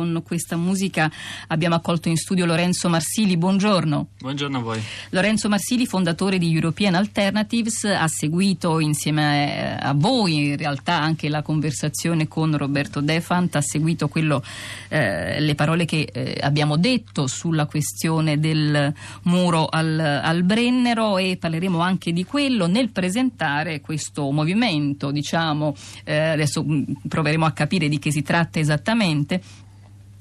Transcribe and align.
con 0.00 0.22
questa 0.24 0.56
musica 0.56 1.10
abbiamo 1.48 1.74
accolto 1.74 2.08
in 2.08 2.16
studio 2.16 2.46
Lorenzo 2.46 2.88
Marsili. 2.88 3.36
Buongiorno. 3.36 4.08
Buongiorno 4.18 4.58
a 4.58 4.62
voi. 4.62 4.82
Lorenzo 5.10 5.50
Marsili, 5.50 5.84
fondatore 5.84 6.38
di 6.38 6.50
European 6.50 6.94
Alternatives, 6.94 7.84
ha 7.84 8.08
seguito 8.08 8.80
insieme 8.80 9.76
a 9.78 9.92
voi 9.94 10.48
in 10.48 10.56
realtà 10.56 10.98
anche 10.98 11.28
la 11.28 11.42
conversazione 11.42 12.28
con 12.28 12.56
Roberto 12.56 13.02
Defant, 13.02 13.56
ha 13.56 13.60
seguito 13.60 14.08
quello, 14.08 14.42
eh, 14.88 15.38
le 15.38 15.54
parole 15.54 15.84
che 15.84 16.08
eh, 16.10 16.38
abbiamo 16.40 16.78
detto 16.78 17.26
sulla 17.26 17.66
questione 17.66 18.40
del 18.40 18.94
muro 19.24 19.66
al, 19.66 20.00
al 20.00 20.42
Brennero 20.44 21.18
e 21.18 21.36
parleremo 21.38 21.78
anche 21.78 22.12
di 22.12 22.24
quello 22.24 22.66
nel 22.66 22.88
presentare 22.88 23.82
questo 23.82 24.30
movimento, 24.30 25.10
diciamo, 25.10 25.74
eh, 26.04 26.16
adesso 26.16 26.64
mm, 26.64 26.84
proveremo 27.06 27.44
a 27.44 27.50
capire 27.52 27.86
di 27.90 27.98
che 27.98 28.10
si 28.10 28.22
tratta 28.22 28.58
esattamente. 28.58 29.42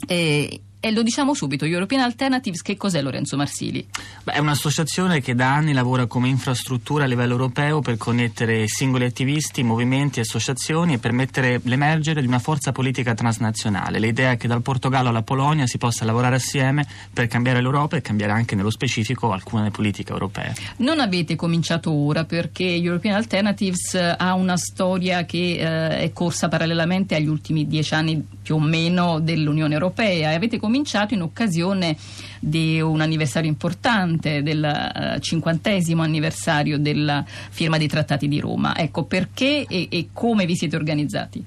E, 0.08 0.62
e 0.82 0.92
lo 0.92 1.04
diciamo 1.04 1.34
subito, 1.34 1.66
European 1.66 2.02
Alternatives, 2.02 2.62
che 2.62 2.78
cos'è 2.78 3.02
Lorenzo 3.02 3.36
Marsili? 3.36 3.86
Beh, 4.24 4.32
è 4.32 4.38
un'associazione 4.40 5.20
che 5.20 5.36
da 5.36 5.54
anni 5.54 5.74
lavora 5.74 6.06
come 6.06 6.30
infrastruttura 6.30 7.04
a 7.04 7.08
livello 7.08 7.34
europeo 7.34 7.82
per 7.82 7.98
connettere 7.98 8.66
singoli 8.68 9.04
attivisti, 9.04 9.62
movimenti, 9.62 10.22
associazioni 10.22 10.94
e 10.94 10.98
permettere 10.98 11.60
l'emergere 11.66 12.22
di 12.22 12.28
una 12.28 12.40
forza 12.40 12.72
politica 12.72 13.14
transnazionale. 13.14 14.00
L'idea 14.00 14.32
è 14.32 14.38
che 14.38 14.48
dal 14.48 14.62
Portogallo 14.62 15.10
alla 15.10 15.22
Polonia 15.22 15.68
si 15.68 15.78
possa 15.78 16.06
lavorare 16.06 16.36
assieme 16.36 16.88
per 17.12 17.28
cambiare 17.28 17.60
l'Europa 17.60 17.98
e 17.98 18.02
cambiare 18.02 18.32
anche 18.32 18.56
nello 18.56 18.70
specifico 18.70 19.34
alcune 19.34 19.72
politiche 19.72 20.14
europee. 20.14 20.54
Non 20.78 21.02
avete 21.02 21.36
cominciato 21.36 21.92
ora 21.92 22.24
perché 22.24 22.64
European 22.64 23.16
Alternatives 23.16 23.96
ha 23.96 24.34
una 24.34 24.56
storia 24.56 25.26
che 25.26 25.58
eh, 25.60 26.00
è 26.04 26.14
corsa 26.14 26.48
parallelamente 26.48 27.16
agli 27.16 27.28
ultimi 27.28 27.68
dieci 27.68 27.94
anni 27.94 28.26
più 28.42 28.56
o 28.56 28.60
meno 28.60 29.20
dell'Unione 29.20 29.74
Europea 29.74 30.32
e 30.32 30.36
avete 30.36 30.52
cominciato 30.52 30.68
in 31.14 31.22
occasione 31.22 31.96
di 32.40 32.80
un 32.82 33.02
anniversario 33.02 33.50
importante, 33.50 34.42
del 34.42 34.64
uh, 34.64 35.20
cinquantesimo 35.20 36.02
anniversario 36.02 36.78
della 36.78 37.24
firma 37.26 37.78
dei 37.78 37.88
trattati 37.88 38.28
di 38.28 38.40
Roma. 38.40 38.76
Ecco, 38.78 39.04
perché 39.04 39.66
e, 39.68 39.88
e 39.90 40.10
come 40.14 40.46
vi 40.46 40.56
siete 40.56 40.76
organizzati? 40.76 41.44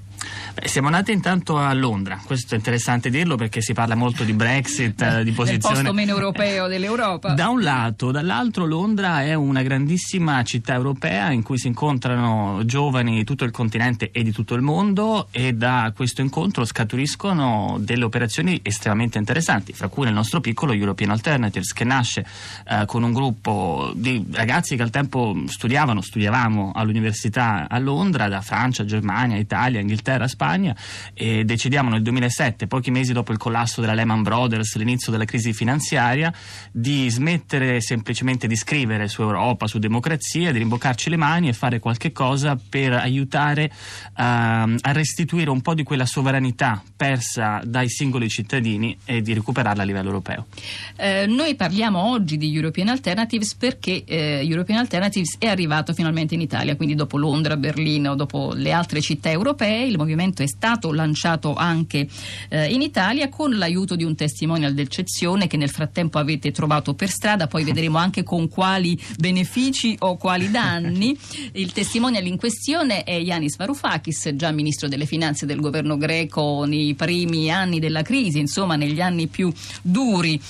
Beh, 0.54 0.68
siamo 0.68 0.88
nati 0.90 1.12
intanto 1.12 1.56
a 1.56 1.72
Londra, 1.72 2.20
questo 2.24 2.54
è 2.54 2.58
interessante 2.58 3.08
dirlo 3.10 3.36
perché 3.36 3.60
si 3.62 3.72
parla 3.72 3.94
molto 3.94 4.22
di 4.22 4.32
Brexit, 4.32 5.20
di 5.22 5.32
posizione... 5.32 5.78
Il 5.78 5.82
posto 5.84 5.92
meno 5.92 6.12
europeo 6.12 6.66
dell'Europa. 6.68 7.32
Da 7.32 7.48
un 7.48 7.62
lato, 7.62 8.10
dall'altro 8.10 8.66
Londra 8.66 9.22
è 9.22 9.34
una 9.34 9.62
grandissima 9.62 10.42
città 10.42 10.74
europea 10.74 11.30
in 11.30 11.42
cui 11.42 11.58
si 11.58 11.68
incontrano 11.68 12.60
giovani 12.64 13.16
di 13.16 13.24
tutto 13.24 13.44
il 13.44 13.50
continente 13.50 14.10
e 14.12 14.22
di 14.22 14.32
tutto 14.32 14.54
il 14.54 14.62
mondo 14.62 15.28
e 15.30 15.54
da 15.54 15.92
questo 15.94 16.20
incontro 16.20 16.64
scaturiscono 16.64 17.76
delle 17.80 18.04
operazioni 18.04 18.60
estremamente 18.62 19.18
interessanti, 19.18 19.72
fra 19.72 19.88
cui 19.88 20.04
nel 20.04 20.14
nostro 20.14 20.40
piccolo 20.40 20.72
European 20.72 21.10
Alternatives 21.10 21.72
che 21.72 21.84
nasce 21.84 22.26
eh, 22.68 22.84
con 22.86 23.02
un 23.02 23.12
gruppo 23.12 23.92
di 23.94 24.24
ragazzi 24.32 24.76
che 24.76 24.82
al 24.82 24.90
tempo 24.90 25.34
studiavano, 25.46 26.00
studiavamo 26.00 26.72
all'università 26.74 27.66
a 27.68 27.78
Londra, 27.78 28.28
da 28.28 28.40
Francia, 28.40 28.84
Germania, 28.84 29.36
Italia, 29.36 29.80
Inghilterra, 29.80 30.11
Spagna 30.28 30.40
Spagna 30.52 30.76
e 31.14 31.44
decidiamo 31.44 31.88
nel 31.88 32.02
2007, 32.02 32.66
pochi 32.66 32.90
mesi 32.90 33.12
dopo 33.12 33.32
il 33.32 33.38
collasso 33.38 33.80
della 33.80 33.94
Lehman 33.94 34.22
Brothers, 34.22 34.76
l'inizio 34.76 35.10
della 35.10 35.24
crisi 35.24 35.52
finanziaria, 35.52 36.32
di 36.70 37.08
smettere 37.08 37.80
semplicemente 37.80 38.46
di 38.46 38.56
scrivere 38.56 39.08
su 39.08 39.22
Europa, 39.22 39.66
su 39.66 39.78
democrazia, 39.78 40.52
di 40.52 40.58
rimboccarci 40.58 41.10
le 41.10 41.16
mani 41.16 41.48
e 41.48 41.52
fare 41.52 41.78
qualche 41.78 42.12
cosa 42.12 42.58
per 42.68 42.92
aiutare 42.92 43.70
uh, 43.72 44.12
a 44.14 44.92
restituire 44.92 45.48
un 45.48 45.60
po' 45.60 45.74
di 45.74 45.84
quella 45.84 46.06
sovranità 46.06 46.82
persa 46.96 47.60
dai 47.64 47.88
singoli 47.88 48.28
cittadini 48.28 48.96
e 49.04 49.22
di 49.22 49.32
recuperarla 49.32 49.82
a 49.82 49.86
livello 49.86 50.08
europeo. 50.08 50.46
Eh, 50.96 51.26
noi 51.26 51.54
parliamo 51.54 52.10
oggi 52.10 52.36
di 52.36 52.54
European 52.54 52.88
Alternatives 52.88 53.54
perché 53.54 54.04
eh, 54.04 54.40
European 54.44 54.78
Alternatives 54.78 55.36
è 55.38 55.46
arrivato 55.46 55.92
finalmente 55.94 56.34
in 56.34 56.40
Italia, 56.40 56.76
quindi 56.76 56.94
dopo 56.94 57.16
Londra, 57.16 57.56
Berlino, 57.56 58.14
dopo 58.14 58.52
le 58.54 58.72
altre 58.72 59.00
città 59.00 59.30
europee, 59.30 59.86
il 59.86 59.96
movimento 60.02 60.20
movimento 60.22 60.42
è 60.42 60.46
stato 60.46 60.92
lanciato 60.92 61.54
anche 61.54 62.06
eh, 62.48 62.72
in 62.72 62.82
Italia 62.82 63.28
con 63.28 63.56
l'aiuto 63.56 63.96
di 63.96 64.04
un 64.04 64.14
testimonial 64.14 64.74
d'eccezione 64.74 65.46
che 65.46 65.56
nel 65.56 65.70
frattempo 65.70 66.18
avete 66.18 66.50
trovato 66.50 66.94
per 66.94 67.08
strada, 67.08 67.46
poi 67.46 67.64
vedremo 67.64 67.98
anche 67.98 68.22
con 68.22 68.48
quali 68.48 68.98
benefici 69.18 69.96
o 70.00 70.16
quali 70.16 70.50
danni. 70.50 71.16
Il 71.52 71.72
testimonial 71.72 72.26
in 72.26 72.36
questione 72.36 73.04
è 73.04 73.18
Yanis 73.18 73.56
Varoufakis, 73.56 74.30
già 74.34 74.50
ministro 74.50 74.88
delle 74.88 75.06
finanze 75.06 75.46
del 75.46 75.60
governo 75.60 75.96
greco 75.96 76.64
nei 76.64 76.94
primi 76.94 77.50
anni 77.50 77.78
della 77.78 78.02
crisi, 78.02 78.38
insomma 78.38 78.76
negli 78.76 79.00
anni 79.00 79.26
più 79.26 79.52
duri 79.82 80.40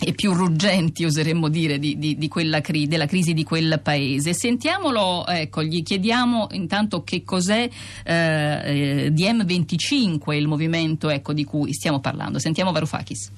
e 0.00 0.12
più 0.12 0.32
ruggenti, 0.32 1.04
oseremmo 1.04 1.48
dire, 1.48 1.78
di, 1.78 1.98
di, 1.98 2.16
di 2.16 2.28
quella 2.28 2.60
cri- 2.60 2.86
della 2.86 3.06
crisi 3.06 3.34
di 3.34 3.42
quel 3.42 3.80
paese. 3.82 4.32
Sentiamolo, 4.32 5.26
ecco, 5.26 5.62
gli 5.62 5.82
chiediamo 5.82 6.48
intanto 6.52 7.02
che 7.02 7.24
cos'è 7.24 7.68
eh, 8.04 9.10
DM25, 9.12 10.34
il 10.34 10.46
movimento 10.46 11.10
ecco, 11.10 11.32
di 11.32 11.44
cui 11.44 11.72
stiamo 11.72 11.98
parlando. 11.98 12.38
Sentiamo 12.38 12.70
Varoufakis. 12.70 13.30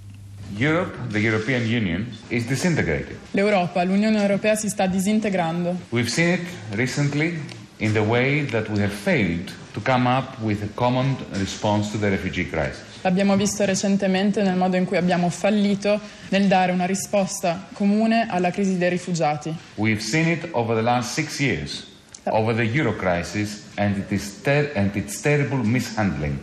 Europe, 0.57 0.97
the 1.11 1.19
European 1.19 1.63
Union, 1.63 2.07
is 2.29 2.45
disintegrating. 2.45 3.17
L'Europa, 3.31 3.83
l'Unione 3.85 4.21
Europea 4.21 4.57
si 4.57 4.69
sta 4.69 4.87
disintegrando. 4.87 5.79
We've 5.91 6.11
seen 6.11 6.35
it 6.35 6.47
recently 6.73 7.39
in 7.79 7.93
the 7.93 8.01
way 8.01 8.45
that 8.47 8.69
we 8.69 8.83
have 8.83 8.93
failed 8.93 9.53
to 9.73 9.81
come 9.81 10.07
up 10.07 10.39
with 10.41 10.63
a 10.63 10.69
common 10.75 11.17
response 11.33 11.91
to 11.93 11.99
the 11.99 12.11
refugee 12.11 12.49
crisis. 12.49 12.90
L'abbiamo 13.03 13.35
visto 13.37 13.65
recentemente 13.65 14.43
nel 14.43 14.57
modo 14.57 14.77
in 14.77 14.85
cui 14.85 14.99
abbiamo 14.99 15.31
fallito 15.31 15.99
nel 16.29 16.47
dare 16.47 16.71
una 16.73 16.85
risposta 16.85 17.69
comune 17.73 18.27
alla 18.29 18.51
crisi 18.51 18.77
dei 18.77 18.91
rifugiati. 18.91 19.55
We've 19.77 20.01
seen 20.01 20.29
it 20.29 20.49
over 20.53 20.77
the 20.77 20.83
last 20.83 21.13
six 21.13 21.41
years, 21.41 21.87
over 22.25 22.55
the 22.55 22.63
euro 22.63 22.95
crisis 22.95 23.63
and, 23.77 23.97
it 23.97 24.43
ter- 24.43 24.73
and 24.75 24.95
its 24.95 25.21
terrible 25.21 25.65
mishandling 25.65 26.39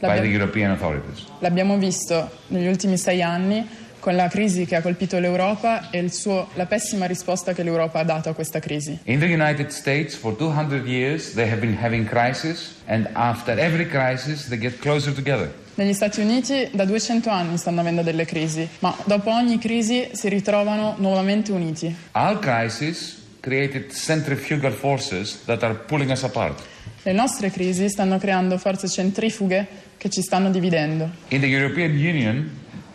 by 0.00 0.18
the 0.20 0.26
European 0.26 0.70
authorities. 0.70 1.26
L'abbiamo 1.40 1.76
visto 1.76 2.30
negli 2.48 2.68
ultimi 2.68 2.96
sei 2.96 3.22
anni 3.22 3.68
con 3.98 4.14
la 4.16 4.28
crisi 4.28 4.64
che 4.64 4.76
ha 4.76 4.82
colpito 4.82 5.18
l'Europa 5.18 5.90
e 5.90 6.08
suo, 6.10 6.48
la 6.54 6.66
pessima 6.66 7.06
risposta 7.06 7.52
che 7.52 7.62
l'Europa 7.62 8.00
ha 8.00 8.04
dato 8.04 8.28
a 8.28 8.34
questa 8.34 8.60
crisi. 8.60 8.98
In 9.04 9.18
the 9.18 9.26
United 9.26 9.68
States 9.68 10.14
for 10.14 10.34
200 10.36 10.86
years 10.86 11.34
they 11.34 11.48
have 11.48 11.60
been 11.60 11.76
having 11.80 12.06
crisis 12.06 12.76
and 12.86 13.08
after 13.12 13.58
every 13.58 13.86
crisis 13.86 14.48
they 14.48 14.58
get 14.58 14.78
closer 14.80 15.12
together. 15.12 15.52
Negli 15.74 15.92
Stati 15.92 16.20
Uniti 16.20 16.68
da 16.72 16.84
200 16.84 17.30
anni 17.30 17.56
stanno 17.56 17.80
avendo 17.80 18.02
delle 18.02 18.24
crisi, 18.24 18.68
ma 18.80 18.96
dopo 19.04 19.30
ogni 19.30 19.58
crisi 19.58 20.08
si 20.12 20.28
ritrovano 20.28 20.96
nuovamente 20.98 21.52
uniti. 21.52 21.94
Our 22.12 22.38
crisis 22.40 23.16
created 23.40 23.92
centrifugal 23.92 24.72
forces 24.72 25.44
that 25.44 25.62
are 25.62 25.74
pulling 25.74 26.10
us 26.10 26.24
apart. 26.24 26.60
Le 27.02 27.12
nostre 27.12 27.50
crisi 27.50 27.88
stanno 27.88 28.18
creando 28.18 28.58
forze 28.58 28.88
centrifughe 28.88 29.66
che 29.96 30.10
ci 30.10 30.20
stanno 30.20 30.50
dividendo. 30.50 31.08
In 31.28 31.40
the 31.40 31.46
European 31.46 31.90
Union 31.92 32.50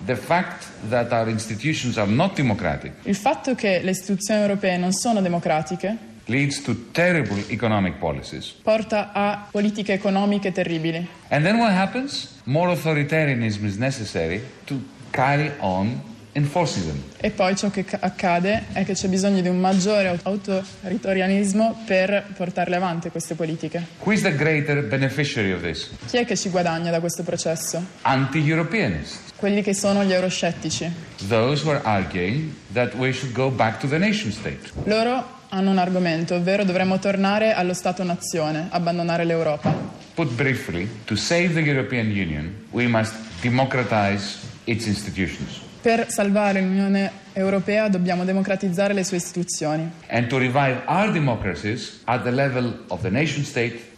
the 0.06 0.16
fact 0.16 0.66
that 0.90 1.12
our 1.12 1.30
institutions 1.30 1.97
are 1.97 2.09
not 2.09 2.36
democratic 2.36 2.91
Il 3.03 3.16
fatto 3.16 3.56
che 3.56 3.81
le 3.81 3.91
istituzioni 3.91 4.41
europee 4.41 4.78
non 4.78 4.91
sono 4.91 5.22
democratiche 5.22 5.97
leads 6.25 6.62
to 6.62 6.75
terrible 6.91 7.44
economic 7.50 7.96
policies. 8.00 8.52
porta 8.64 9.12
a 9.14 9.47
politiche 9.52 9.94
economiche 9.94 10.52
terribili. 10.52 11.06
And 11.30 11.44
then 11.44 11.58
what 11.58 11.72
happens? 11.72 12.40
More 12.46 12.72
authoritarianism 12.72 13.66
is 13.66 13.78
necessary 13.78 14.41
to 14.66 14.80
carry 15.12 15.52
on. 15.59 16.02
E 16.35 17.29
poi 17.29 17.55
ciò 17.55 17.69
che 17.69 17.85
accade 17.99 18.63
è 18.73 18.83
che 18.83 18.94
c'è 18.94 19.07
bisogno 19.07 19.39
di 19.41 19.47
un 19.47 19.59
maggiore 19.59 20.19
autoritarismo 20.23 21.83
per 21.85 22.25
portarle 22.35 22.75
avanti 22.75 23.09
queste 23.09 23.35
politiche. 23.35 23.85
Who 23.99 24.13
is 24.13 24.21
the 24.23 24.35
greater 24.35 24.83
beneficiary 24.83 25.51
of 25.51 25.61
this? 25.61 25.91
Chi 26.07 26.17
è 26.17 26.25
che 26.25 26.35
ci 26.35 26.49
guadagna 26.49 26.89
da 26.89 26.99
questo 26.99 27.22
processo? 27.22 27.83
Anti-Europeanists. 28.01 29.33
Quelli 29.35 29.61
che 29.61 29.75
sono 29.75 30.03
gli 30.03 30.11
euroscettici. 30.11 30.91
Those 31.28 31.63
who 31.63 31.72
are 31.72 31.81
arguing 31.84 32.52
that 32.73 32.96
we 32.96 33.11
should 33.11 33.35
go 33.35 33.52
back 33.52 33.79
to 33.81 33.87
the 33.87 33.99
nation 33.99 34.31
state. 34.31 34.72
Loro 34.85 35.41
hanno 35.49 35.69
un 35.69 35.78
argomento, 35.78 36.34
ovvero 36.34 36.63
dovremmo 36.63 36.97
tornare 36.97 37.53
allo 37.53 37.75
Stato-nazione, 37.75 38.69
abbandonare 38.72 39.23
l'Europa. 39.23 39.72
Put 40.16 40.31
briefly, 40.34 40.90
to 41.05 41.16
save 41.16 41.53
the 41.53 41.59
European 41.59 42.08
Union, 42.08 42.66
we 42.72 42.87
must 42.87 43.13
democratize 43.41 44.37
its 44.63 44.87
institutions. 44.87 45.61
Per 45.84 46.09
salvare 46.09 46.62
l'Unione 46.62 47.12
Europea 47.34 47.90
dobbiamo 47.90 48.24
democratizzare 48.24 48.94
le 48.94 49.03
sue 49.03 49.18
istituzioni. 49.18 49.91
E 50.08 50.24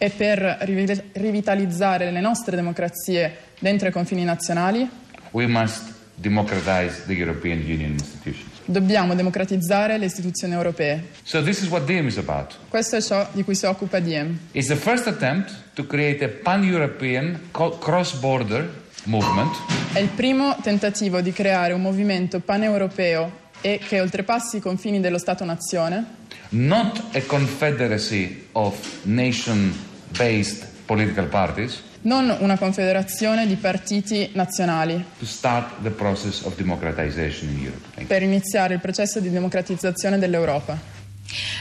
per 0.10 0.58
rivitalizzare 1.14 2.10
le 2.10 2.22
nostre 2.22 2.56
democrazie 2.56 3.38
dentro 3.60 3.88
i 3.88 3.92
confini 3.92 4.24
nazionali. 4.24 4.90
Dobbiamo 8.66 9.14
democratizzare 9.14 10.00
le 10.00 10.06
istituzioni 10.06 10.54
europee. 10.56 11.04
So 11.22 11.44
this 11.44 11.62
is 11.62 11.70
what 11.70 11.86
Diem 11.86 12.08
is 12.08 12.18
about. 12.18 12.58
Questo 12.68 12.96
è 12.96 13.02
ciò 13.02 13.28
di 13.32 13.44
cui 13.44 13.54
si 13.54 13.68
occupa 13.68 14.00
Diem. 14.00 14.40
It's 14.54 14.70
the 14.70 14.76
first 14.76 15.06
attempt 15.06 15.54
to 15.76 15.86
create 15.86 16.26
a 16.26 16.30
pan-European 16.30 17.42
cross-border 17.52 18.68
movement. 19.04 19.85
È 19.96 20.00
il 20.00 20.10
primo 20.10 20.58
tentativo 20.62 21.22
di 21.22 21.32
creare 21.32 21.72
un 21.72 21.82
movimento 21.82 22.42
paneuropeo 22.42 23.44
e 23.62 23.80
che 23.80 24.02
oltrepassi 24.02 24.58
i 24.58 24.60
confini 24.60 25.00
dello 25.00 25.18
Stato-nazione. 25.18 26.04
Not 26.50 27.16
a 27.16 27.22
confederacy 27.22 28.48
of 28.52 28.78
nation-based 29.04 30.68
political 30.84 31.28
parties. 31.28 31.82
Non 32.02 32.36
una 32.42 32.58
confederazione 32.58 33.48
di 33.48 33.56
partiti 33.56 34.32
nazionali. 34.34 35.02
To 35.18 35.26
start 35.26 35.82
the 35.82 35.92
process 35.92 36.42
of 36.42 36.58
democratization 36.58 37.50
in 37.52 37.64
Europe. 37.64 38.04
Per 38.04 38.22
iniziare 38.22 38.74
il 38.74 38.82
processo 38.82 39.22
di 39.22 39.30
democratizzazione 39.30 40.20
dell'Europa. 40.20 40.95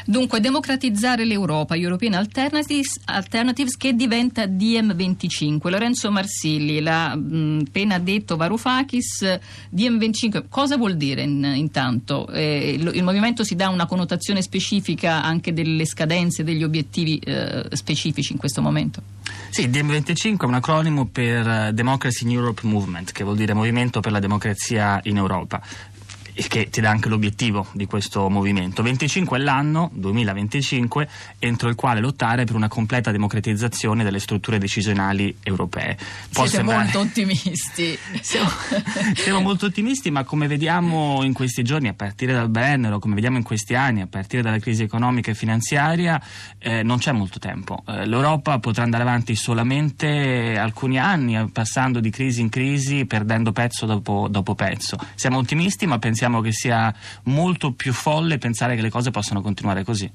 Dunque, 0.05 0.40
democratizzare 0.40 1.25
l'Europa, 1.25 1.76
European 1.76 2.14
Alternatives, 2.14 3.00
Alternatives 3.06 3.76
che 3.76 3.94
diventa 3.94 4.44
DM25. 4.44 5.70
Lorenzo 5.70 6.11
Marsilli, 6.11 6.81
l'ha 6.81 7.12
appena 7.12 7.99
detto 7.99 8.37
Varoufakis, 8.37 9.38
DM25, 9.75 10.44
cosa 10.49 10.76
vuol 10.76 10.96
dire 10.96 11.22
in, 11.22 11.44
intanto? 11.56 12.28
Eh, 12.28 12.75
il, 12.78 12.90
il, 12.94 13.02
movimento 13.02 13.44
si 13.44 13.55
dà 13.56 13.69
una 13.69 13.87
connotazione 13.87 14.43
specifica 14.43 15.22
anche 15.22 15.52
delle 15.52 15.87
scadenze, 15.87 16.44
degli 16.44 16.62
obiettivi 16.62 17.19
eh, 17.19 17.66
specifici 17.72 18.32
in 18.32 18.38
questo 18.38 18.61
momento? 18.61 19.02
Sì, 19.50 19.69
DM25 19.69 20.40
è 20.40 20.44
un 20.44 20.55
acronimo 20.55 21.06
per 21.06 21.72
Democracy 21.72 22.25
in 22.25 22.32
Europe 22.32 22.66
Movement, 22.66 23.12
che 23.12 23.25
vuol 23.25 23.37
dire 23.37 23.55
Movimento 23.55 24.00
per 24.00 24.12
la 24.12 24.19
Democrazia 24.19 25.00
in 25.05 25.16
Europa 25.16 25.62
che 26.34 26.69
ti 26.69 26.81
dà 26.81 26.90
anche 26.90 27.08
l'obiettivo 27.08 27.66
di 27.72 27.86
questo 27.86 28.28
movimento. 28.28 28.82
25 28.82 29.38
è 29.38 29.40
l'anno, 29.40 29.90
2025, 29.92 31.08
entro 31.38 31.69
il 31.69 31.76
quale 31.76 32.00
lottare 32.00 32.44
per 32.44 32.56
una 32.56 32.69
completa 32.69 33.12
democratizzazione 33.12 34.02
delle 34.02 34.19
strutture 34.19 34.58
decisionali 34.58 35.36
europee. 35.42 35.96
Può 36.32 36.44
Siete 36.44 36.56
sembrare... 36.56 36.82
molto 36.82 36.98
ottimisti. 37.00 37.96
siamo, 38.20 38.48
siamo, 39.14 39.40
molto 39.40 39.66
ottimisti, 39.66 40.10
ma 40.10 40.25
come 40.25 40.48
vediamo 40.48 41.22
in 41.22 41.32
questi 41.32 41.62
giorni, 41.62 41.88
a 41.88 41.94
partire 41.94 42.32
dal 42.32 42.48
Brennero, 42.48 42.98
come 42.98 43.14
vediamo 43.14 43.37
in 43.37 43.44
questi 43.44 43.75
anni, 43.75 44.00
a 44.00 44.08
partire 44.08 44.42
dalla 44.42 44.58
crisi 44.58 44.82
economica 44.82 45.30
e 45.30 45.34
finanziaria, 45.34 46.20
eh, 46.58 46.82
non 46.82 46.98
c'è 46.98 47.12
molto 47.12 47.38
tempo. 47.38 47.84
Eh, 47.87 48.06
L'Europa 48.06 48.58
potrà 48.58 48.82
andare 48.82 49.04
avanti 49.04 49.37
solamente 49.37 50.56
alcuni 50.58 50.98
anni, 50.98 51.48
passando 51.50 52.00
di 52.00 52.10
crisi 52.10 52.40
in 52.40 52.48
crisi, 52.48 53.04
perdendo 53.04 53.52
pezzo 53.52 53.87
dopo, 53.87 54.26
dopo 54.28 54.54
pezzo. 54.56 54.96
Siamo 55.14 55.38
ottimisti, 55.38 55.87
ma 55.87 55.98
pensiamo 55.98 56.24
pensiamo 56.25 56.41
che 56.41 56.53
sia 56.53 56.94
molto 57.25 57.73
più 57.73 57.93
folle 57.93 58.38
pensare 58.38 58.76
che 58.76 58.82
le 58.82 58.88
cose 58.88 59.11
possano 59.11 59.43
continuare 59.43 59.85
così. 59.85 60.11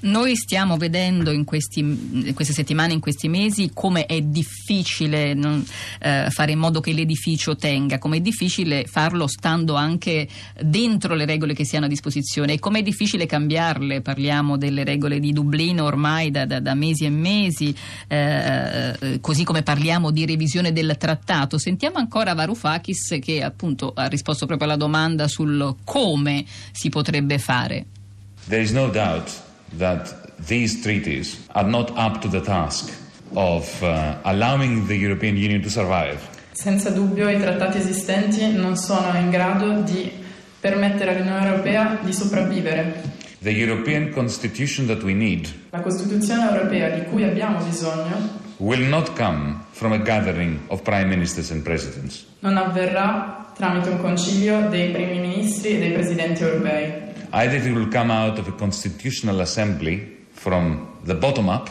Noi 0.00 0.34
stiamo 0.34 0.76
vedendo 0.76 1.30
in, 1.30 1.44
questi, 1.44 1.80
in 1.80 2.32
queste 2.34 2.52
settimane, 2.52 2.92
in 2.92 3.00
questi 3.00 3.28
mesi, 3.28 3.70
come 3.72 4.06
è 4.06 4.20
difficile 4.20 5.34
non, 5.34 5.64
eh, 6.00 6.26
fare 6.30 6.52
in 6.52 6.58
modo 6.58 6.80
che 6.80 6.92
l'edificio 6.92 7.54
tenga, 7.54 7.98
come 7.98 8.16
è 8.16 8.20
difficile 8.20 8.84
farlo 8.86 9.26
stando 9.28 9.74
anche 9.74 10.28
dentro 10.60 11.14
le 11.14 11.26
regole 11.26 11.54
che 11.54 11.64
si 11.64 11.76
hanno 11.76 11.86
a 11.86 11.88
disposizione 11.88 12.54
e 12.54 12.58
come 12.58 12.80
è 12.80 12.82
difficile 12.82 13.26
cambiarle. 13.26 14.00
Parliamo 14.00 14.56
delle 14.56 14.82
regole 14.82 15.20
di 15.20 15.32
Dublino 15.32 15.84
ormai 15.84 16.30
da, 16.30 16.44
da, 16.44 16.58
da 16.58 16.74
mesi 16.74 17.04
e 17.04 17.10
mesi, 17.10 17.74
eh, 18.08 19.18
così 19.20 19.44
come 19.44 19.62
parliamo 19.62 20.10
di 20.10 20.26
revisione 20.26 20.72
del 20.72 20.96
trattato. 20.98 21.56
Sentiamo 21.58 21.98
ancora 21.98 22.34
Varoufakis 22.34 23.18
che 23.20 23.42
appunto 23.42 23.92
ha 23.94 24.06
risposto 24.06 24.46
proprio 24.46 24.66
alla 24.66 24.76
domanda 24.76 25.28
sul 25.28 25.51
sul 25.52 25.76
come 25.84 26.44
si 26.72 26.88
potrebbe 26.88 27.38
fare. 27.38 27.84
There 28.48 28.62
is 28.62 28.72
no 28.72 28.90
doubt 28.90 29.30
that 29.76 30.32
these 30.46 30.80
treaties 30.80 31.44
are 31.52 31.68
not 31.68 31.90
up 31.96 32.20
to 32.20 32.28
the 32.28 32.40
task 32.40 32.92
of 33.34 33.82
uh, 33.82 34.16
allowing 34.22 34.86
the 34.86 34.96
European 34.96 35.36
Union 35.36 35.62
to 35.62 35.68
survive. 35.68 36.18
Senza 36.52 36.90
dubbio 36.90 37.28
i 37.28 37.38
trattati 37.38 37.78
esistenti 37.78 38.52
non 38.52 38.76
sono 38.76 39.16
in 39.16 39.30
grado 39.30 39.80
di 39.82 40.10
permettere 40.60 41.16
all'Unione 41.16 41.46
Europea 41.46 41.98
di 42.02 42.12
sopravvivere. 42.12 43.20
The 43.38 43.50
European 43.50 44.10
Constitution 44.10 44.86
that 44.86 45.02
we 45.02 45.14
need 45.14 45.48
La 45.70 45.80
Costituzione 45.80 46.48
europea 46.48 46.90
di 46.90 47.04
cui 47.06 47.24
abbiamo 47.24 47.64
bisogno 47.64 48.40
will 48.62 48.88
not 48.88 49.16
come 49.16 49.60
from 49.72 49.92
a 49.92 49.98
gathering 49.98 50.60
of 50.68 50.82
prime 50.82 51.08
ministers 51.08 51.50
and 51.50 51.62
presidents. 51.62 52.24
Non 52.38 52.56
avverrà 52.56 53.50
tramite 53.56 53.90
un 53.90 54.00
concilio 54.00 54.68
dei 54.68 54.90
primi 54.90 55.18
ministri 55.18 55.70
e 55.70 55.78
dei 55.80 55.90
presidenti 55.90 56.42
europei. 56.44 57.10
Either 57.30 57.66
it 57.66 57.74
will 57.74 57.88
come 57.88 58.12
out 58.12 58.38
of 58.38 58.46
a 58.46 58.52
constitutional 58.52 59.40
assembly 59.40 60.26
from 60.30 60.86
the 61.04 61.14
bottom 61.14 61.48
up. 61.48 61.68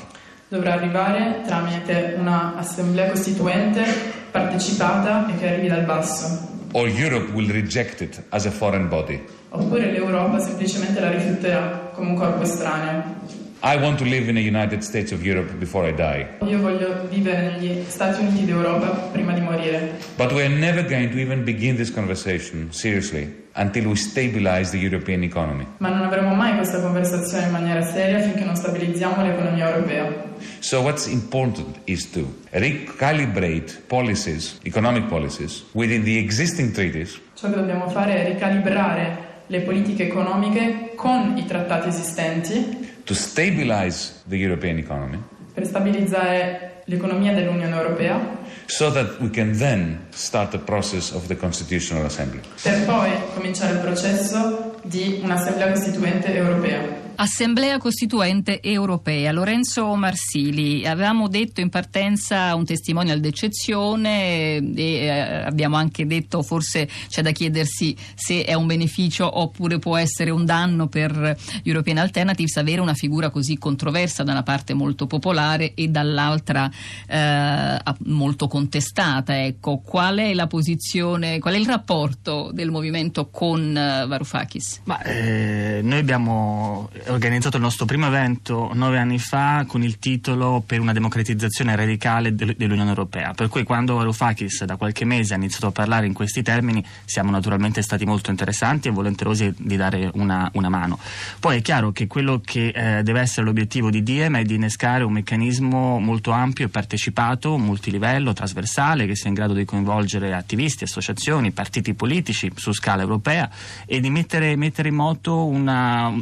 Dovrà 0.50 0.74
arrivare 0.74 1.42
tramite 1.46 2.16
un'assemblea 2.20 3.10
costituente 3.10 3.84
partecipata 4.30 5.30
e 5.30 5.38
che 5.38 5.48
arrivi 5.48 5.68
dal 5.68 5.86
basso. 5.86 6.50
Or 6.74 6.90
Europe 6.90 7.32
will 7.32 7.50
reject 7.52 8.02
it 8.02 8.22
as 8.30 8.46
a 8.46 8.52
foreign 8.52 8.90
body. 8.90 9.24
Oppure 9.50 9.92
l'Europa 9.92 10.40
semplicemente 10.40 11.00
la 11.00 11.10
rifiuterà 11.10 11.92
come 11.94 12.10
un 12.10 12.16
corpo 12.16 12.44
estraneo. 12.44 13.41
I 13.64 13.78
want 13.78 14.00
to 14.00 14.06
live 14.06 14.28
in 14.28 14.34
the 14.34 14.42
United 14.42 14.84
States 14.84 15.12
of 15.12 15.24
Europe 15.24 15.54
before 15.60 15.88
I 15.88 15.94
die. 15.94 16.28
Io 16.48 16.58
voglio 16.58 17.08
vivere 17.08 17.52
negli 17.52 17.84
Stati 17.88 18.22
Uniti 18.22 18.46
d'Europa 18.46 18.88
prima 19.12 19.34
di 19.34 19.42
morire. 19.42 20.00
But 20.16 20.32
we 20.32 20.44
are 20.44 20.50
never 20.50 20.84
going 20.84 21.12
to 21.12 21.20
even 21.20 21.44
begin 21.44 21.76
this 21.76 21.94
conversation 21.94 22.72
seriously 22.72 23.32
until 23.54 23.86
we 23.86 23.96
stabilize 23.96 24.72
the 24.72 24.80
European 24.80 25.22
economy. 25.22 25.68
Ma 25.78 25.90
non 25.90 26.02
avremo 26.02 26.34
mai 26.34 26.56
questa 26.56 26.82
conversazione 26.82 27.46
in 27.46 27.52
maniera 27.52 27.84
seria 27.84 28.20
finché 28.20 28.44
non 28.44 28.56
stabilizziamo 28.56 29.22
l'economia 29.22 29.70
europea. 29.70 30.12
So 30.58 30.82
what's 30.82 31.06
important 31.06 31.82
is 31.84 32.10
to 32.14 32.26
recalibrate 32.50 33.80
policies, 33.86 34.58
economic 34.64 35.08
policies 35.08 35.66
within 35.74 36.04
the 36.04 36.18
existing 36.18 36.72
treaties. 36.72 37.22
Ciò 37.36 37.48
che 37.50 37.58
dobbiamo 37.58 37.88
fare 37.90 38.26
è 38.26 38.28
ricalibrare 38.28 39.30
le 39.46 39.60
politiche 39.62 40.08
economiche 40.08 40.94
con 40.96 41.38
i 41.38 41.46
trattati 41.46 41.90
esistenti 41.90 42.81
to 43.04 43.14
stabilize 43.14 44.22
the 44.28 44.38
European 44.38 44.78
economy 44.78 45.20
per 45.54 45.66
stabilizzare 45.66 46.84
l'economia 46.86 47.34
dell'Unione 47.34 47.76
Europea 47.76 48.20
so 48.66 48.90
that 48.92 49.20
we 49.20 49.30
can 49.30 49.58
then 49.58 50.08
start 50.10 50.52
the 50.52 50.60
process 50.60 51.12
of 51.12 51.28
the 51.28 51.36
Constitutional 51.36 52.06
Assembly. 52.06 52.42
Per 52.62 52.86
poi 52.86 53.12
cominciare 53.34 53.74
il 53.74 53.80
processo 53.80 54.76
di 54.84 55.20
un'assemblea 55.24 55.72
costituente 55.72 56.34
europea. 56.34 57.01
Assemblea 57.16 57.78
Costituente 57.78 58.62
Europea, 58.62 59.32
Lorenzo 59.32 59.94
Marsili, 59.96 60.86
avevamo 60.88 61.28
detto 61.28 61.62
in 61.62 61.70
partenza 61.70 62.56
un 62.56 62.66
testimonial 62.66 63.20
d'eccezione 63.20 64.58
e 64.58 64.74
eh, 64.76 65.10
abbiamo 65.10 65.76
anche 65.76 66.08
detto 66.08 66.42
forse 66.42 66.90
c'è 67.08 67.22
da 67.22 67.32
chiedersi 67.32 67.96
se 68.16 68.44
è 68.44 68.54
un 68.54 68.66
beneficio 68.66 69.40
oppure 69.40 69.78
può 69.78 69.98
essere 69.98 70.32
un 70.32 70.46
danno 70.46 70.88
per 70.88 71.38
European 71.64 71.98
Alternatives 71.98 72.58
avere 72.58 72.82
una 72.82 72.94
figura 72.94 73.30
così 73.30 73.58
controversa 73.58 74.24
da 74.24 74.32
una 74.32 74.44
parte 74.44 74.74
molto 74.74 75.06
popolare 75.06 75.74
e 75.76 75.88
dall'altra 75.90 76.70
eh, 77.08 77.78
molto 78.06 78.48
contestata. 78.48 79.44
Ecco, 79.44 79.78
qual 79.80 80.18
è 80.18 80.34
la 80.34 80.48
posizione, 80.48 81.40
qual 81.40 81.54
è 81.54 81.58
il 81.58 81.68
rapporto 81.68 82.50
del 82.52 82.72
movimento 82.72 83.30
con 83.30 83.60
uh, 83.70 84.08
Varoufakis? 84.08 84.82
Ma, 84.86 85.02
eh, 85.02 85.82
noi 85.84 86.00
abbiamo 86.00 86.90
organizzato 87.08 87.58
il 87.58 87.64
nostro 87.64 87.86
primo 87.86 88.08
evento 88.08 88.72
nove 88.74 88.98
anni 88.98 89.20
fa 89.20 89.66
con 89.68 89.84
il 89.84 90.00
titolo 90.00 90.64
Per 90.66 90.80
una 90.80 90.94
democratizzazione 90.94 91.76
radicale 91.76 92.36
dell'Unione 92.36 92.90
Europea. 92.90 93.34
Per 93.34 93.48
cui 93.48 93.64
quando 93.64 93.96
Varoufakis 93.96 94.64
da 94.66 94.76
qualche 94.76 95.06
mese 95.06 95.34
ha 95.34 95.38
iniziato 95.38 95.68
a 95.68 95.72
parlare 95.72 96.06
in 96.06 96.14
questi 96.14 96.42
termini 96.42 96.84
siamo 97.06 97.32
naturalmente 97.32 97.82
stati 97.82 98.06
molto 98.06 98.30
interessanti 98.30 98.88
e 98.88 98.92
volenterosi 98.92 99.54
di 99.58 99.76
dare 99.76 100.10
una, 100.14 100.50
una 100.54 100.70
mano. 100.70 101.00
Poi 101.40 101.58
è 101.58 101.62
chiaro 101.62 101.92
che 101.92 102.08
quello 102.08 102.42
che 102.44 102.68
eh, 102.68 103.04
deve 103.04 103.22
essere 103.22 103.46
l'obiettivo 103.46 103.90
di 103.90 104.04
Diem 104.04 104.38
è 104.38 104.44
di 104.44 104.56
innescare 104.56 105.04
un 105.04 105.14
meccanismo 105.14 106.00
molto 106.00 106.32
ampio 106.32 106.66
e 106.66 106.70
partecipato, 106.70 107.58
multilivello, 107.58 108.34
trasversale, 108.34 109.06
che 109.06 109.16
sia 109.16 109.30
in 109.30 109.36
grado 109.36 109.54
di 109.54 109.66
coinvolgere 109.66 110.34
attivisti, 110.34 110.84
associazioni, 110.84 111.52
partiti 111.52 111.94
politici 111.94 112.52
su 112.56 112.72
scala 112.72 113.02
europea 113.02 113.50
e 113.86 114.00
di 114.00 114.10
mettere, 114.10 114.56
mettere 114.56 114.90
in 114.90 114.96
moto 114.96 115.46
una, 115.46 116.14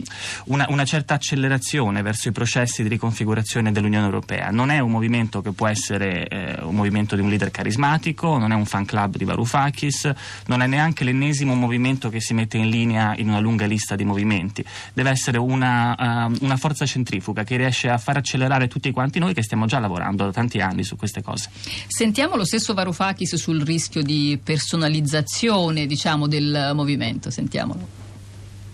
una, 0.46 0.68
una 0.70 0.86
certa 0.86 1.16
accelerazione 1.16 2.02
verso 2.02 2.30
i 2.30 2.32
processi 2.32 2.84
di 2.84 2.90
riconfigurazione 2.90 3.72
dell'Unione 3.72 4.06
Europea. 4.06 4.50
Non 4.50 4.70
è 4.70 4.80
un 4.80 4.92
movimento 4.92 5.42
che 5.42 5.52
può 5.52 5.68
essere 5.68 6.28
eh, 6.28 6.62
un 6.62 6.76
movimento 6.76 7.16
di 7.16 7.22
un 7.22 7.30
leader 7.30 7.52
carismatico, 7.52 8.38
non 8.38 8.52
è 8.52 8.56
un 8.56 8.66
fan 8.66 8.86
club 8.86 9.18
di 9.18 9.26
Varoufakis, 9.26 10.12
non 10.46 10.62
è 10.62 10.68
neanche 10.68 11.04
l'ennesimo 11.04 11.56
movimento 11.56 12.10
che 12.10 12.22
si 12.22 12.34
mette 12.34 12.58
in 12.58 12.70
linea 12.70 13.16
in 13.18 13.30
una 13.30 13.40
lunga 13.40 13.66
lista 13.66 13.96
di 13.96 14.06
movimenti. 14.06 14.64
Deve 14.94 15.10
essere 15.10 15.38
una, 15.38 16.28
uh, 16.28 16.36
una 16.42 16.58
forza 16.58 16.86
centrifuga 16.86 17.44
che 17.44 17.58
riesce 17.58 17.90
a 17.90 17.98
far 17.98 18.18
accelerare 18.18 18.68
tutti 18.68 18.92
quanti 18.92 19.20
noi 19.20 19.34
che 19.34 19.44
stiamo 19.44 19.66
già 19.66 19.80
lavorando 19.80 20.26
da 20.26 20.32
tanti 20.32 20.60
anni 20.60 20.84
su 20.84 20.96
queste 20.96 21.22
cose. 21.22 21.50
Sentiamo 21.88 22.36
lo 22.36 22.46
stesso 22.46 22.74
Varoufakis 22.74 23.36
sul 23.36 23.62
rischio 23.64 24.02
di 24.02 24.40
personalizzazione 24.42 25.86
diciamo, 25.86 26.28
del 26.28 26.72
movimento. 26.74 27.30
Sentiamolo. 27.30 27.99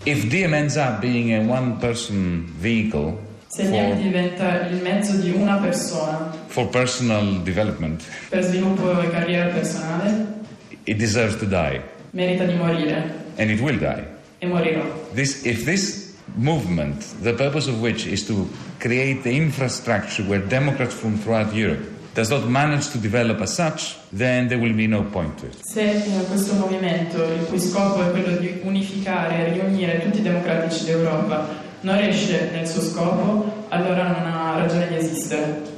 If 0.06 0.26
DM 0.26 0.54
ends 0.54 0.76
up 0.76 1.00
being 1.00 1.34
a 1.34 1.40
one 1.40 1.78
person 1.80 2.46
vehicle 2.60 3.18
Se 3.48 3.64
diventa 3.64 4.68
il 4.68 4.80
mezzo 4.80 5.16
di 5.16 5.30
una 5.30 5.56
persona 5.56 6.32
for 6.46 6.68
personal 6.68 7.42
development, 7.42 8.04
per 8.28 8.44
sviluppo 8.44 9.00
e 9.00 9.10
carriera 9.10 9.52
personale, 9.52 10.44
it 10.84 10.96
deserves 10.96 11.36
to 11.38 11.46
die, 11.46 11.82
merita 12.12 12.44
di 12.44 12.54
morire 12.54 13.24
and 13.36 13.50
it 13.50 13.60
will 13.60 13.78
die. 13.78 14.06
e 14.38 14.46
morirà. 14.46 14.84
This, 15.12 15.44
if 15.44 15.64
this 15.64 16.14
movement, 16.36 17.02
the 17.22 17.32
purpose 17.32 17.66
of 17.68 17.80
which 17.80 18.06
is 18.06 18.24
to 18.28 18.48
create 18.78 19.24
the 19.24 19.34
infrastructure 19.34 20.22
where 20.22 20.40
Democrats 20.40 20.94
from 20.94 21.18
throughout 21.18 21.52
Europe 21.52 21.82
does 22.16 22.30
not 22.30 22.48
manage 22.48 22.88
to 22.92 22.98
develop 22.98 23.42
as 23.42 23.54
such, 23.54 23.98
then 24.10 24.48
there 24.48 24.58
will 24.58 24.72
be 24.72 24.86
no 24.86 25.02
point 25.02 25.36
to 25.38 25.46
it. 25.46 25.56
Se 25.62 25.82
eh, 25.82 26.24
questo 26.26 26.54
movimento, 26.54 27.22
il 27.22 27.44
cui 27.44 27.60
scopo 27.60 28.02
è 28.02 28.10
quello 28.10 28.38
di 28.38 28.60
unificare 28.64 29.46
e 29.46 29.52
riunire 29.52 30.00
tutti 30.00 30.20
i 30.20 30.22
democratici 30.22 30.86
d'Europa, 30.86 31.46
non 31.82 31.98
riesce 31.98 32.48
nel 32.52 32.66
suo 32.66 32.80
scopo, 32.80 33.66
allora 33.68 34.08
non 34.08 34.26
ha 34.32 34.56
ragione 34.56 34.88
di 34.88 34.96
esistere. 34.96 35.75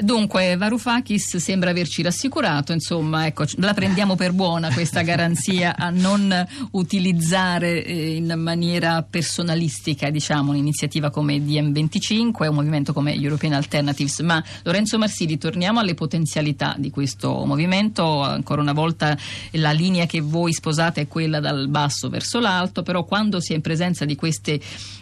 Dunque, 0.00 0.56
Varoufakis 0.56 1.38
sembra 1.38 1.70
averci 1.70 2.02
rassicurato, 2.02 2.72
insomma, 2.72 3.26
ecco, 3.26 3.44
la 3.56 3.74
prendiamo 3.74 4.14
per 4.14 4.32
buona 4.32 4.72
questa 4.72 5.02
garanzia 5.02 5.74
a 5.76 5.90
non 5.90 6.46
utilizzare 6.72 7.84
eh, 7.84 8.14
in 8.14 8.32
maniera 8.36 9.02
personalistica, 9.02 10.10
diciamo, 10.10 10.50
un'iniziativa 10.50 11.10
come 11.10 11.38
DM25, 11.38 12.48
un 12.48 12.54
movimento 12.54 12.92
come 12.92 13.14
European 13.14 13.54
Alternatives. 13.54 14.20
Ma 14.20 14.42
Lorenzo 14.62 14.98
Marsili, 14.98 15.36
torniamo 15.36 15.80
alle 15.80 15.94
potenzialità 15.94 16.76
di 16.78 16.90
questo 16.90 17.44
movimento. 17.44 18.22
Ancora 18.22 18.60
una 18.60 18.72
volta 18.72 19.16
la 19.52 19.72
linea 19.72 20.06
che 20.06 20.20
voi 20.20 20.52
sposate 20.52 21.02
è 21.02 21.08
quella 21.08 21.40
dal 21.40 21.68
basso 21.68 22.08
verso 22.08 22.38
l'alto, 22.38 22.82
però 22.82 23.04
quando 23.04 23.40
si 23.40 23.52
è 23.52 23.56
in 23.56 23.62
presenza 23.62 24.04
di 24.04 24.14
queste 24.14 24.60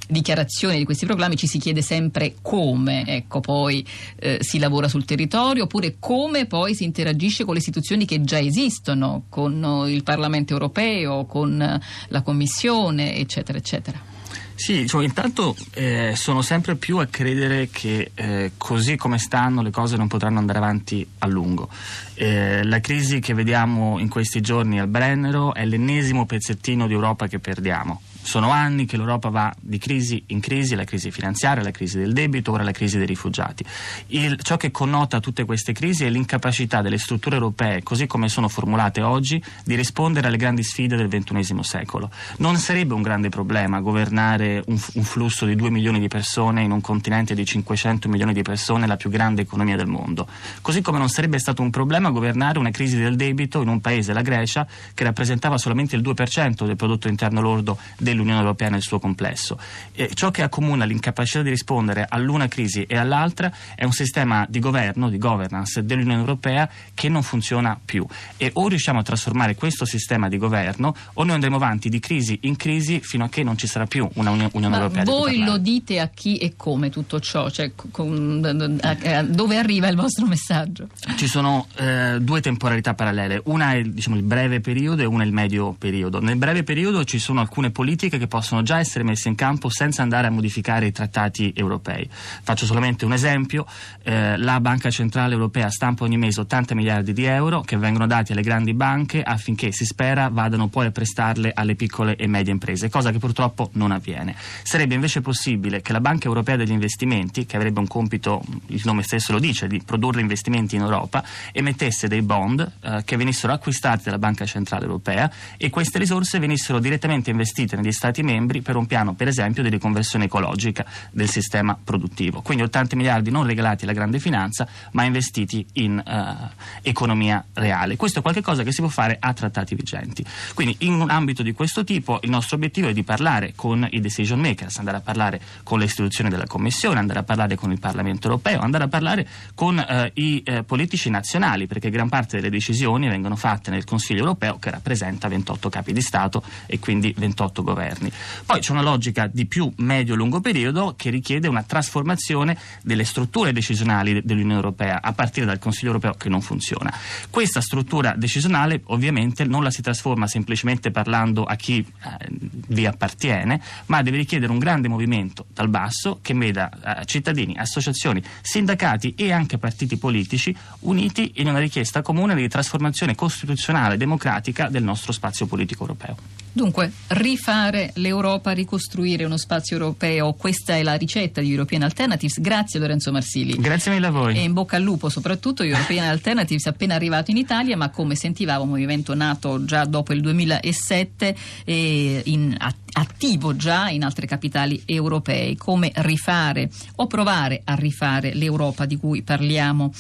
dichiarazioni, 0.09 0.79
di 0.79 0.85
questi 0.85 1.07
proclami, 1.07 1.37
ci 1.37 1.47
si 1.47 1.59
chiede 1.59 1.83
sempre 1.83 2.37
come, 2.43 3.05
ecco, 3.07 3.41
poi 3.41 3.87
eh, 4.17 4.39
si 4.41 4.59
lavora 4.59 4.89
sul 4.89 5.05
territorio 5.05 5.65
oppure 5.65 5.97
come 5.99 6.47
poi 6.47 6.75
si 6.75 6.85
interagisce 6.85 7.45
con 7.45 7.55
le 7.55 7.61
istituzioni 7.61 8.05
che 8.05 8.23
già 8.23 8.39
esistono, 8.39 9.25
con 9.29 9.87
il 9.89 10.03
Parlamento 10.03 10.53
europeo, 10.53 11.27
con 11.27 11.81
la 12.09 12.23
Commissione, 12.23 13.17
eccetera, 13.17 13.59
eccetera. 13.59 14.15
Sì, 14.57 14.87
cioè, 14.87 15.05
intanto 15.05 15.55
eh, 15.75 16.15
sono 16.17 16.41
sempre 16.41 16.77
più 16.77 16.97
a 16.97 17.07
credere 17.07 17.69
che 17.71 18.11
eh, 18.15 18.53
così 18.57 18.97
come 18.97 19.19
stanno 19.19 19.61
le 19.61 19.71
cose 19.71 19.99
non 19.99 20.09
potranno 20.09 20.39
andare 20.39 20.59
avanti 20.59 21.07
a 21.19 21.27
lungo. 21.27 21.69
Eh, 22.15 22.65
la 22.65 22.81
crisi 22.81 23.21
che 23.21 23.35
vediamo 23.35 23.99
in 23.99 24.09
questi 24.09 24.41
giorni 24.41 24.81
al 24.81 24.89
Brennero 24.89 25.53
è 25.53 25.67
l'ennesimo 25.67 26.25
pezzettino 26.25 26.87
di 26.87 26.95
Europa 26.95 27.27
che 27.27 27.39
perdiamo. 27.39 28.01
Sono 28.27 28.51
anni 28.51 28.87
che 28.87 28.97
l'Europa 28.97 29.29
va 29.29 29.55
di 29.61 29.79
crisi 29.79 30.21
in 30.27 30.41
crisi, 30.41 30.75
la 30.75 30.83
crisi 30.83 31.13
finanziaria, 31.13 31.63
la 31.63 31.71
crisi 31.71 31.97
del 31.97 32.13
debito, 32.13 32.51
ora 32.51 32.65
la 32.65 32.73
crisi 32.73 32.99
dei 32.99 33.07
rifugiati. 33.07 33.65
Il, 34.09 34.43
ciò 34.43 34.57
che 34.57 34.73
connota 34.73 35.21
tutte 35.21 35.45
queste 35.45 35.73
crisi 35.73 36.05
è 36.05 36.09
l'incapacità 36.09 36.83
delle 36.83 36.99
strutture 36.99 37.37
europee, 37.37 37.85
così 37.85 38.09
come 38.09 38.29
sono 38.29 38.49
formulate 38.49 39.01
oggi, 39.01 39.41
di 39.65 39.77
rispondere 39.77 40.27
alle 40.27 40.39
grandi 40.39 40.65
sfide 40.65 40.97
del 40.97 41.07
XXI 41.07 41.63
secolo. 41.63 42.11
Non 42.39 42.57
sarebbe 42.57 42.95
un 42.95 43.03
grande 43.03 43.29
problema 43.29 43.79
governare 43.79 44.61
un, 44.67 44.77
un 44.95 45.03
flusso 45.05 45.47
di 45.47 45.55
2 45.55 45.71
milioni 45.71 46.01
di 46.01 46.09
persone 46.09 46.63
in 46.63 46.73
un 46.73 46.81
continente 46.81 47.33
di 47.33 47.45
500 47.45 48.09
milioni 48.09 48.33
di 48.33 48.43
persone, 48.43 48.89
la 48.89 48.97
più 48.97 49.09
grande 49.09 49.43
economia 49.43 49.77
del 49.77 49.87
mondo. 49.87 50.27
Così 50.63 50.83
come 50.83 50.99
non 50.99 51.09
sarebbe 51.09 51.39
stato 51.39 51.63
un 51.63 51.71
problema 51.71 52.11
governare 52.11 52.59
una 52.59 52.71
crisi 52.71 52.97
del 52.97 53.15
debito 53.15 53.63
in 53.63 53.69
un 53.69 53.81
paese, 53.81 54.13
la 54.13 54.23
Grecia, 54.23 54.67
che 54.95 55.05
rappresentava 55.05 55.59
solamente 55.59 55.95
il 55.95 56.03
2% 56.03 56.67
del 56.67 56.75
prodotto 56.75 57.07
interno 57.07 57.41
lordo 57.41 57.79
del 57.97 58.15
dell'Unione 58.17 58.41
Europea 58.41 58.71
nel 58.71 58.83
suo 58.83 58.99
complesso. 58.99 59.59
E 59.93 60.11
ciò 60.15 60.31
che 60.31 60.43
accomuna 60.43 60.85
l'incapacità 60.85 61.43
di 61.43 61.51
rispondere 61.51 62.07
all'una 62.09 62.49
crisi 62.49 62.85
e 62.85 62.97
all'altra 62.97 63.53
è 63.75 63.85
un 63.85 63.93
sistema 63.93 64.47
di 64.49 64.59
governo, 64.59 65.11
di 65.11 65.19
governance 65.19 65.85
dell'Unione 65.85 66.21
Europea 66.21 66.69
che 66.95 67.09
non 67.09 67.23
funziona 67.23 67.79
più. 67.83 68.07
E 68.37 68.51
o 68.55 68.69
riusciamo 68.69 69.01
a 69.01 69.03
trasformare 69.03 69.55
questo 69.55 69.85
sistema 69.85 70.29
di 70.29 70.39
governo 70.39 70.95
o 71.15 71.25
noi 71.25 71.35
andremo 71.35 71.57
avanti 71.57 71.89
di 71.89 72.01
crisi 72.01 72.39
in 72.43 72.57
crisi 72.57 73.01
fino 73.01 73.25
a 73.25 73.29
che 73.29 73.43
non 73.43 73.57
ci 73.59 73.67
sarà 73.67 73.87
più 73.87 74.09
una 74.15 74.31
Unione 74.31 74.69
Ma 74.69 74.77
Europea. 74.77 75.05
Voi 75.05 75.45
lo 75.45 75.59
dite 75.59 76.01
a 76.01 76.09
chi 76.09 76.37
e 76.39 76.55
come 76.57 76.91
tutto 76.91 77.21
ciò? 77.21 77.51
Cioè, 77.51 77.73
con, 77.91 78.79
a, 78.83 78.97
a, 79.19 79.23
dove 79.23 79.57
arriva 79.57 79.89
il 79.89 79.97
vostro 79.97 80.27
messaggio? 80.27 80.89
Ci 81.17 81.27
sono 81.27 81.67
eh, 81.77 82.19
due 82.21 82.41
temporalità 82.41 82.95
parallele, 82.95 83.43
una 83.45 83.75
è 83.75 83.83
diciamo, 83.83 84.17
il 84.17 84.23
breve 84.23 84.61
periodo 84.61 85.03
e 85.03 85.05
una 85.05 85.23
è 85.23 85.27
il 85.27 85.33
medio 85.33 85.73
periodo. 85.73 86.21
Nel 86.21 86.37
breve 86.37 86.63
periodo 86.63 87.05
ci 87.05 87.19
sono 87.19 87.41
alcune 87.41 87.71
politiche 87.71 88.06
politiche 88.07 88.19
che 88.19 88.27
possono 88.27 88.63
già 88.63 88.79
essere 88.79 89.05
messe 89.05 89.29
in 89.29 89.35
campo 89.35 89.69
senza 89.69 90.03
andare 90.03 90.27
a 90.27 90.31
modificare 90.31 90.87
i 90.87 90.93
trattati 90.93 91.53
europei. 91.55 92.09
Faccio 92.11 92.67
solamente 92.67 93.05
un 93.05 93.13
esempio, 93.13 93.67
eh, 94.03 94.37
la 94.37 94.61
Banca 94.61 94.91
Centrale 94.91 95.35
Europea 95.35 95.69
stampa 95.71 96.05
ogni 96.05 96.17
mese 96.17 96.41
80 96.41 96.75
miliardi 96.75 97.13
di 97.13 97.25
euro 97.25 97.63
che 97.63 97.77
vengono 97.77 98.07
dati 98.07 98.33
alle 98.33 98.43
grandi 98.43 98.75
banche 98.75 99.23
affinché 99.23 99.73
si 99.73 99.85
spera 99.85 100.29
vadano 100.29 100.69
poi 100.69 100.87
a 100.87 100.91
prestarle 100.91 101.53
alle 101.55 101.75
piccole 101.75 102.17
e 102.17 102.27
medie 102.27 102.53
imprese, 102.53 102.89
cosa 102.89 103.11
che 103.11 103.19
purtroppo 103.19 103.71
non 103.73 103.91
avviene. 103.91 104.35
Sarebbe 104.63 104.95
invece 104.95 105.21
possibile 105.21 105.83
che 105.83 105.93
la 105.93 106.01
Banca 106.01 106.27
Europea 106.27 106.57
degli 106.57 106.71
Investimenti, 106.71 107.47
che 107.47 107.57
avrebbe 107.57 107.81
un 107.81 107.87
compito, 107.87 108.43
il 108.67 108.83
nome 108.85 109.03
stesso 109.03 109.33
lo 109.33 109.39
dice, 109.39 109.67
di 109.67 109.83
produrre 109.85 110.21
investimenti 110.21 110.77
in 110.77 110.83
Europa, 110.83 111.25
emettesse 111.53 112.09
dei 112.09 112.23
bond 112.23 112.71
eh, 112.81 113.03
che 113.05 113.17
venissero 113.17 113.53
acquistati 113.53 114.05
dalla 114.05 114.19
Banca 114.19 114.45
Centrale 114.45 114.85
Europea 114.85 115.31
e 115.57 115.71
queste 115.71 115.99
risorse 115.99 116.39
venissero 116.39 116.79
direttamente 116.79 117.31
investite 117.31 117.77
negli 117.77 117.93
Stati 117.97 118.23
membri 118.23 118.61
per 118.61 118.77
un 118.77 118.85
piano, 118.85 119.15
per 119.15 119.27
esempio, 119.27 119.63
di 119.63 119.71
riconversione 119.71 120.27
ecologica 120.27 120.85
del 121.11 121.31
sistema 121.31 121.77
produttivo. 121.83 122.43
Quindi 122.43 122.63
80 122.65 122.95
miliardi 122.95 123.31
non 123.31 123.47
regalati 123.47 123.85
alla 123.85 123.95
grande 123.95 124.19
finanza, 124.19 124.69
ma 124.93 125.05
investiti 125.05 125.67
in 125.75 126.03
uh, 126.05 126.51
economia 126.83 127.43
reale. 127.55 127.97
Questo 127.97 128.19
è 128.19 128.23
qualcosa 128.23 128.63
che 128.63 128.71
si 128.71 128.83
può 128.83 128.91
fare 128.91 129.17
a 129.19 129.33
trattati 129.33 129.75
vigenti. 129.75 130.23
Quindi 130.55 130.77
in 130.81 130.93
un 130.93 131.09
ambito 131.09 131.43
di 131.43 131.53
questo 131.53 131.85
tipo 131.85 132.19
il 132.21 132.29
nostro 132.29 132.57
obiettivo 132.57 132.89
è 132.89 132.93
di 132.93 133.03
parlare 133.03 133.55
con 133.57 133.89
i 133.91 134.01
decision 134.01 134.41
makers, 134.41 134.77
andare 134.77 134.99
a 134.99 135.01
parlare 135.01 135.41
con 135.63 135.79
le 135.79 135.87
istituzioni 135.87 136.29
della 136.29 136.47
Commissione, 136.47 136.99
andare 136.99 137.21
a 137.21 137.25
parlare 137.25 137.57
con 137.57 137.73
il 137.73 137.81
Parlamento 137.81 138.29
europeo, 138.29 138.61
andare 138.61 138.85
a 138.85 138.89
parlare 138.89 139.27
con 139.55 139.79
uh, 139.79 140.21
i 140.21 140.45
uh, 140.47 140.67
politici 140.67 141.09
nazionali, 141.09 141.67
perché 141.67 141.89
gran 141.89 142.11
parte 142.11 142.37
delle 142.37 142.51
decisioni 142.51 143.09
vengono 143.09 143.37
fatte 143.37 143.71
nel 143.71 143.85
Consiglio 143.85 144.21
europeo 144.21 144.59
che 144.59 144.71
rappresenta 144.71 145.29
28 145.29 145.71
capi 145.71 145.95
di 145.95 146.03
Stato 146.03 146.43
e 146.67 146.79
quindi 146.79 147.15
28 147.17 147.63
governi 147.63 147.86
governi. 147.87 148.11
Poi 148.45 148.61
c'è 148.61 148.73
una 148.73 148.83
logica 148.83 149.29
di 149.33 149.47
più 149.47 149.73
medio-lungo 149.77 150.41
periodo 150.41 150.95
che 150.97 151.11
richiede 151.11 151.49
una 151.49 151.63
trasformazione 151.63 152.57
delle 152.83 153.05
strutture 153.05 153.53
decisionali 153.53 154.23
dell'Unione 154.23 154.55
Europea, 154.55 155.01
a 155.01 155.13
partire 155.13 155.47
dal 155.47 155.59
Consiglio 155.59 155.89
Europeo 155.89 156.15
che 156.15 156.29
non 156.29 156.41
funziona. 156.41 156.93
Questa 157.31 157.61
struttura 157.61 158.15
decisionale 158.17 158.83
ovviamente 158.87 159.45
non 159.45 159.63
la 159.63 159.71
si 159.71 159.83
trasforma 159.83 160.27
semplicemente 160.27 160.91
parlando 160.91 161.45
a 161.45 161.55
chi 161.55 161.79
eh, 161.79 162.27
vi 162.69 162.87
appartiene, 162.87 163.61
ma 163.87 164.03
deve 164.03 164.17
richiedere 164.17 164.51
un 164.53 164.59
grande 164.59 164.89
movimento 164.89 165.47
dal 165.53 165.69
basso 165.69 166.19
che 166.23 166.35
veda 166.35 167.01
eh, 167.01 167.05
cittadini, 167.05 167.57
associazioni, 167.57 168.23
sindacati 168.41 169.15
e 169.17 169.33
anche 169.33 169.59
partiti 169.59 169.97
politici 169.97 170.55
uniti 170.81 171.33
in 171.37 171.49
una 171.49 171.59
richiesta 171.59 172.03
comune 172.03 172.35
di 172.35 172.49
trasformazione 172.49 173.15
costituzionale 173.15 173.95
e 173.95 173.99
democratica 173.99 174.69
del 174.69 174.83
nostro 174.83 175.13
spazio 175.13 175.47
politico 175.47 175.83
europeo. 175.83 176.46
Dunque, 176.57 176.91
rifare 177.09 177.91
l'Europa, 177.97 178.53
ricostruire 178.53 179.27
uno 179.27 179.37
spazio 179.37 179.77
europeo, 179.77 180.33
questa 180.33 180.75
è 180.75 180.83
la 180.83 180.95
ricetta 180.95 181.43
di 181.43 181.51
European 181.51 181.83
Alternatives. 181.83 182.41
Grazie 182.41 182.81
Lorenzo 182.81 183.13
Marsili. 183.13 183.57
Grazie 183.59 183.93
mille 183.93 184.07
a 184.07 184.11
voi. 184.11 184.35
E 184.35 184.41
in 184.41 184.55
bocca 184.55 184.77
al 184.77 184.83
lupo 184.83 185.11
soprattutto 185.11 185.63
European 185.63 186.07
Alternatives 186.09 186.65
appena 186.65 186.95
arrivato 186.95 187.31
in 187.31 187.37
Italia, 187.37 187.77
ma 187.77 187.91
come 187.91 188.15
sentivamo 188.15 188.63
un 188.63 188.71
movimento 188.71 189.13
nato 189.13 189.67
già 189.67 189.85
dopo 189.85 190.15
il 190.15 190.23
2007 190.23 191.37
e 191.67 192.23
in, 192.25 192.57
attivo 192.99 193.57
già 193.57 193.89
in 193.89 194.05
altre 194.05 194.27
capitali 194.27 194.83
europee. 194.87 195.57
Come 195.57 195.93
rifare 195.97 196.71
o 196.97 197.07
provare 197.07 197.61
a 197.65 197.75
rifare 197.75 198.35
l'Europa 198.35 198.87
di 198.87 198.97
cui 198.97 199.23
parliamo 199.23 199.93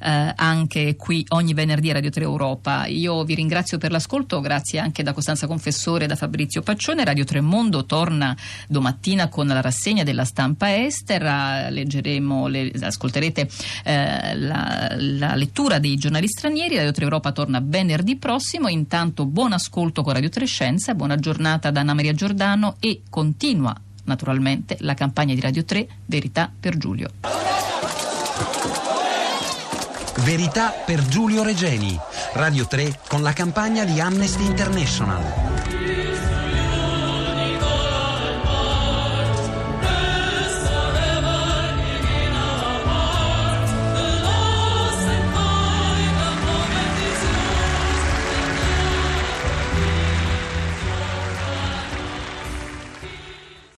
eh, 0.00 0.32
anche 0.36 0.96
qui 0.96 1.24
ogni 1.30 1.54
venerdì 1.54 1.90
a 1.90 1.94
Radio 1.94 2.10
3 2.10 2.22
Europa. 2.22 2.86
Io 2.86 3.24
vi 3.24 3.34
ringrazio 3.34 3.78
per 3.78 3.90
l'ascolto, 3.90 4.40
grazie 4.40 4.78
anche 4.78 5.02
da 5.02 5.12
Costanza 5.12 5.46
Confessore 5.46 6.04
e 6.04 6.06
da 6.06 6.16
Fabrizio 6.16 6.62
Paccione. 6.62 7.04
Radio 7.04 7.24
Tremondo 7.24 7.86
torna 7.86 8.36
domattina 8.68 9.28
con 9.28 9.46
la 9.46 9.60
rassegna 9.60 10.02
della 10.02 10.24
stampa 10.24 10.76
estera, 10.76 11.70
leggeremo, 11.70 12.46
le, 12.48 12.70
ascolterete 12.80 13.48
eh, 13.84 14.36
la, 14.36 14.94
la, 14.98 15.34
lettura 15.34 15.78
dei 15.78 15.96
giornali 15.96 16.28
stranieri. 16.28 16.76
Radio 16.76 16.92
3 16.92 17.04
Europa 17.04 17.32
torna 17.32 17.60
venerdì 17.62 18.16
prossimo. 18.16 18.68
Intanto 18.68 19.24
buon 19.24 19.52
ascolto 19.52 20.02
con 20.02 20.12
Radio 20.12 20.28
3 20.28 20.44
Scienza, 20.44 20.94
buona 20.94 21.16
giornata 21.16 21.70
da 21.70 21.80
Anna 21.80 21.94
Maria 21.94 22.12
Giordano 22.42 22.74
e 22.80 23.02
continua 23.08 23.72
naturalmente 24.04 24.76
la 24.80 24.94
campagna 24.94 25.32
di 25.32 25.40
Radio 25.40 25.64
3 25.64 25.86
Verità 26.06 26.50
per 26.58 26.76
Giulio. 26.76 27.08
Verità 30.24 30.70
per 30.70 31.06
Giulio 31.06 31.44
Regeni, 31.44 31.96
Radio 32.32 32.66
3 32.66 32.98
con 33.06 33.22
la 33.22 33.32
campagna 33.32 33.84
di 33.84 34.00
Amnesty 34.00 34.44
International. 34.44 35.51